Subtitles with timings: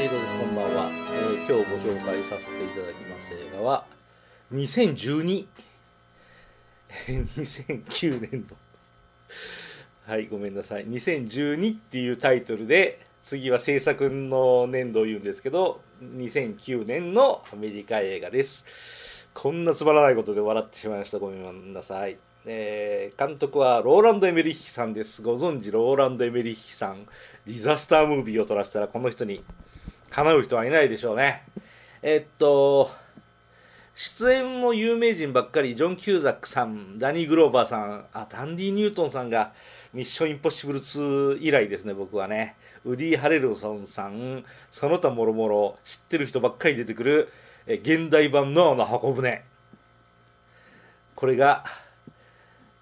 [0.00, 3.84] こんばんは、えー今日ご紹介させていただきます映画は
[4.50, 5.46] 2012
[7.06, 8.56] 2009年度
[10.06, 10.86] はいごめんなさい。
[10.86, 19.26] 2012っていうタイトルで次は制作の年度を言うんですけど2009年のアメリカ映画です。
[19.34, 21.18] こんなつまらないことで笑ってしまいました。
[21.18, 22.16] ごめんなさい。
[22.46, 25.20] えー監督はローランド・エメリッヒさんです。
[25.20, 27.04] ご存知ローランド・エメリッヒさん。
[27.44, 29.44] ディザスタームービーを撮らせたらこの人に
[30.10, 31.44] 叶う人はいないでしょうね。
[32.02, 32.90] えっと、
[33.94, 39.52] 出演も有名人ばっかり、ジョン・キューザックさん、ダニー・グローバーさん、あ、ダンディ・ニュートンさんが、
[39.92, 42.56] ミッション・インポッシブル2以来ですね、僕はね。
[42.84, 47.28] ウディ・ハレルソンさん、その他もろもろ、知ってる人ばっかり出てくる、
[47.66, 49.42] え現代版のあの箱舟。
[51.14, 51.64] これが、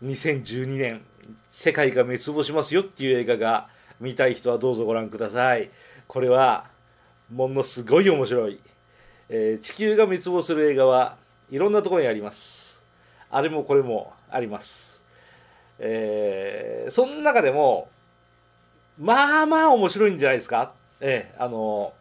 [0.04, 1.04] 2012年、
[1.48, 5.70] 世界が滅亡しますよっていう映画が、見たい人はどうぞご覧ください。
[6.06, 6.77] これは、
[7.30, 8.60] ものすごい面白い、
[9.28, 11.16] えー地球が滅亡する映画は
[11.50, 12.86] いろんなところにあります。
[13.30, 15.04] あれもこれもあります。
[15.78, 17.88] えーその中でも
[18.98, 20.72] まあまあ面白いんじゃないですか？
[21.00, 21.92] ええあの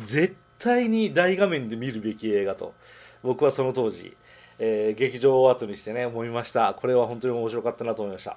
[0.00, 2.74] 絶対に大画面で見るべき映画と。
[3.22, 4.16] 僕はその当時、
[4.58, 6.74] えー劇場を後にしてね思いました。
[6.74, 8.36] これは本当に面白かったなと思いました。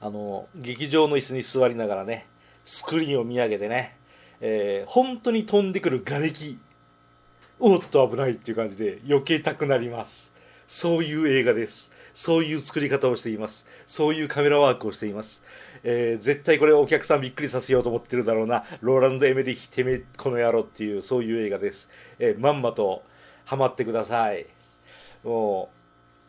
[0.00, 2.26] あの劇場の椅子に座りながらね
[2.64, 3.96] スクリーンを見上げてね、
[4.40, 6.58] えー本当に飛んでくる瓦礫。
[7.58, 10.32] おっと危ないっていう感じで避けたくなります。
[10.66, 11.92] そういう映画です。
[12.12, 13.66] そういう作り方をしています。
[13.86, 15.42] そういうカメラワークをしています、
[15.82, 18.64] えー絶対これお客さんびっくりさせようと思ってるだろうな。
[18.80, 23.02] ローランド・エメリヒてめえこの野郎っていうそういう映画です、えーまんまと
[23.44, 24.46] ハマってください。
[25.24, 25.70] も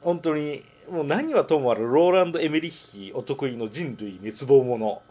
[0.01, 5.01] う本当にもう何はともあれローランド・エメリッヒお得意の人類滅亡もの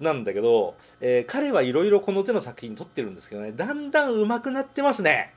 [0.00, 5.34] なんだけど、えー彼はいろいろこの手の作品撮ってるんですけどねだんだん上手くなってますね。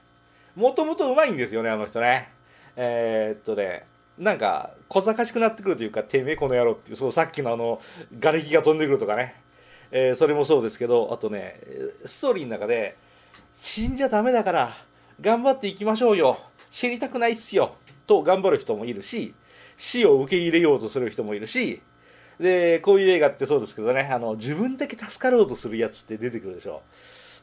[0.56, 2.32] もともと上手いんですよねあの人ね。
[2.76, 3.86] えーっとね
[4.18, 7.80] なんか小賢しくなってくるというかてめえこの野郎っていうそうさっきのあの
[8.20, 9.36] 瓦礫が飛んでくるとかね、
[9.92, 11.62] えーそれもそうですけどあとね
[12.04, 12.98] ストーリーの中で
[13.54, 14.72] 死んじゃダメだから
[15.22, 16.40] 頑張っていきましょうよ。
[16.70, 17.76] 知りたくないっすよ。
[18.08, 19.34] と頑張る人もいるし
[19.76, 21.82] 死を受け入れようとする人もいるし
[22.40, 26.82] でこういう映画ってそうですけどねあの自分だけ助かろうとするやつって出てくるでしょ。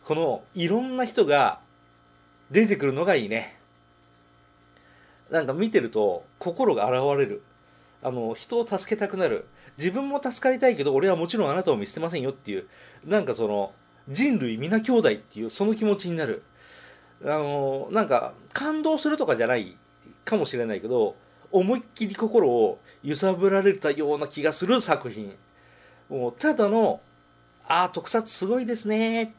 [0.04, 1.60] このいろんな人が
[2.50, 3.58] 出てくるのがいいね。
[5.30, 7.42] なんか見てると心が洗われる。
[8.02, 9.46] あの人を助けたくなる。
[9.78, 12.66] 自分も助かりたいけど俺はもちろんあなたを見捨てませんよっていう
[13.04, 13.72] なんかその
[14.08, 16.42] 人類皆兄弟っていうその気持ちになる。
[17.24, 19.76] あのなんか感動するとかじゃない
[20.24, 21.16] かもしれないけど
[21.50, 25.34] 思いっきり心を揺さぶられたような気がする作品。
[26.08, 27.00] もうただの
[27.66, 29.34] 「ああ特撮すごいですね」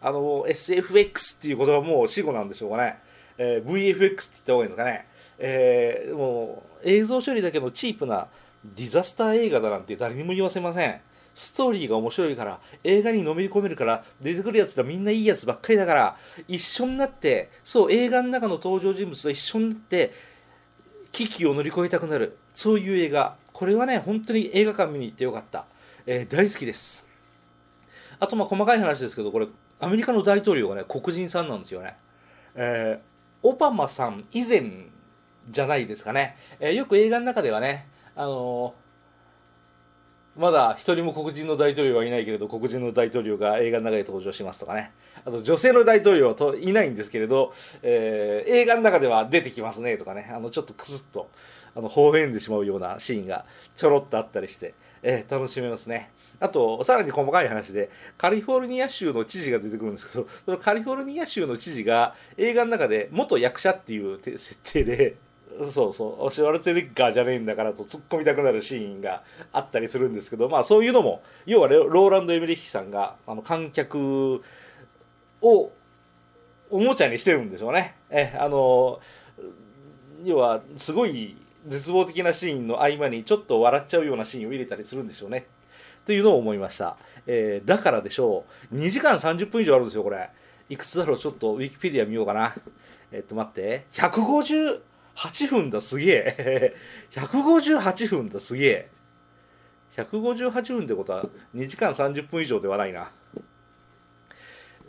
[0.00, 2.98] あの SFX っていう言葉はもう死語なんでしょうかね、
[3.38, 5.06] えー VFX って言った方がいいんですかね、
[5.38, 8.26] えーもう映像処理だけのチープな
[8.64, 11.00] ディザスター映画だなんて誰にも言わせません。
[11.34, 16.16] ストーリーが面白いから映画にのめり込めるから出てくるやつらみんないいやつばっかりだから
[16.46, 20.12] 一緒になってそう映画の中の登場人物と一緒になって
[21.14, 22.36] 危機を乗り越えたくなる。
[22.54, 23.36] そういう映画。
[23.52, 25.64] これはね本当に映画館見に行ってよかった、
[26.06, 27.06] えー大好きです。
[28.18, 29.46] あとまあ細かい話ですけどこれ
[29.80, 31.96] アメリカの大統領がね黒人さんなんですよね、
[32.54, 33.14] えー
[33.46, 34.86] オバマさん以前
[35.50, 38.74] じゃないですかね、えーよく映画の中ではねあの
[40.36, 44.92] まだ一人も黒人の大統領はいないけれど黒人の大統領が映画の中で登場しますとかね。
[45.24, 47.52] あと女性の大統領はといないんですけれど、
[47.82, 50.30] えー映画の中では出てきますねとかね。
[50.34, 51.30] あのちょっとクスッと
[51.74, 53.44] あの微笑んでしまうようなシーンが
[53.76, 56.10] ちょろっとあったりして、えー楽しめますね。
[56.40, 65.14] あとさらに細かい話でカリフォルニア州の知事が出てくるんですけどそのカリフォルニア州の知事が映画の中で元役者っていう設定で
[65.70, 74.42] そうそう、シュワルツェネッガーじゃねえんだからと突っ込みたくなるシーンがあったりするんですけど、まあそういうのも、要はローランド・エメリッヒさんが、あの、観客
[75.40, 75.72] を
[76.70, 77.94] おもちゃにしてるんでしょうね。
[78.10, 79.00] え、あの、
[80.24, 81.36] 要は、すごい
[81.66, 85.46] 絶望的なシーンの合間にちょっと笑っちゃうようなシーンを入れたりするんでしょうね。
[86.04, 86.96] というのを思いました。
[87.26, 88.76] えーだからでしょう。
[88.76, 90.30] 2時間30分以上あるんですよ、これ。
[90.68, 91.18] いくつだろう？
[91.18, 92.54] ちょっとウィキペディア見ようかな。
[93.12, 93.86] えっと、待って。
[93.92, 94.80] 150
[95.16, 96.76] 8分だ、すげえ。
[97.12, 98.90] 158分だ、すげえ。
[99.96, 101.24] 158分ってことは
[101.54, 103.10] 2時間30分以上ではないな。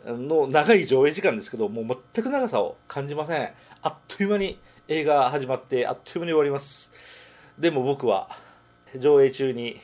[0.04, 3.50] の長い上映時間ですけど、もう全く長さを感じません。
[3.82, 6.92] あっという間に映画始まって、あっという間に終わります。
[7.58, 8.28] でも僕は
[8.98, 9.80] 上映中に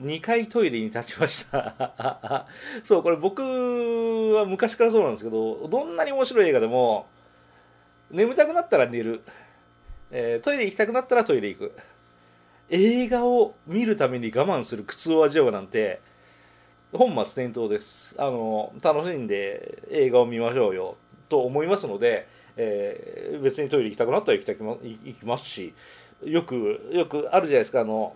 [0.00, 2.46] 2回トイレに立ちました
[2.82, 3.40] そうこれ僕
[4.34, 7.06] は昔からそうなんですけどどんなに面白い映画でも
[8.10, 9.22] 眠たくなったら寝る、
[10.16, 11.72] えー、トイレ行きたくなったらトイレ行く。
[12.70, 16.00] 映画を見るために我慢する苦痛を味わうなんて
[16.92, 18.14] 本末転倒です。
[18.16, 20.96] あの楽しんで映画を見ましょうよ
[21.28, 25.74] と思いますので、えー、別にトイレ行きたくなったら行きたく行きますし
[26.22, 28.14] よくよくあるじゃないですかあの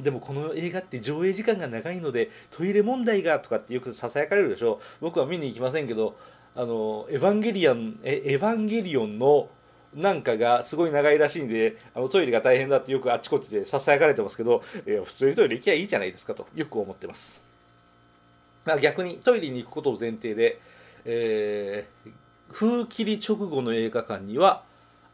[0.00, 4.80] でもこの映画って上映時間が長いのでトイレ問題がとかってよくささやかれるでしょ。
[5.02, 6.16] 僕は見に行きませんけど
[6.54, 9.50] あのエヴァンゲリアンえエヴァンゲリオンの
[9.94, 17.44] なんかがすごい長いらしいんであのトイレが大変だってよくあっちこっちでささやかれてますけどえー普通にトイレ行きゃいいじゃないですかとよく思ってます、
[18.64, 20.60] まあ、逆にトイレに行くことを前提で、
[21.04, 22.10] えー、
[22.52, 24.62] 風切り直後の映画館には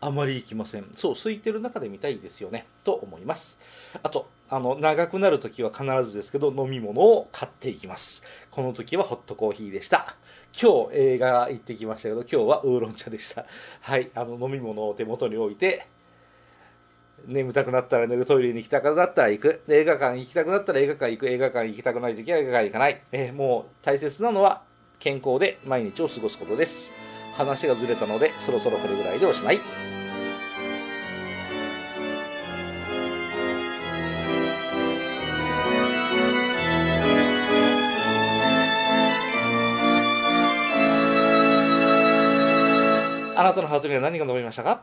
[0.05, 0.87] あまり行きません。
[0.95, 2.67] そう空いてる中で見たいですよね。
[2.83, 3.61] と思います。
[4.03, 8.25] あとあの長くなる時は必ずですけど飲み物を買っていきます。
[8.51, 10.17] この時はホットコーヒーでした。
[10.61, 13.47] 今日映画行ってきましたけど今日はウーロン茶でした。
[13.81, 15.87] はいあの飲み物を手元に置いて
[17.25, 19.63] 眠たくなったら寝るトイレに行きたくなったら行く。
[19.69, 21.29] 映画館行きたくなったら映画館行く。
[21.29, 24.65] 映画館行きたくない時は映画館行かない、えー、もう大切なのは
[24.99, 26.93] 健康で毎日を過ごすことです。
[27.35, 29.92] 話がずれたのでそろそろこれぐらいでおしまい。
[43.43, 44.83] あなたのハートには何が残りましたか？